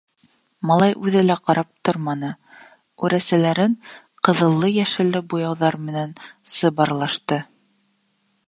[0.69, 2.31] Малай үҙе лә ҡарап торманы,
[3.07, 3.77] үрәсәләрен
[4.29, 6.19] ҡыҙыллы-йәшелле буяуҙар менән
[6.57, 7.43] сыбарлашты.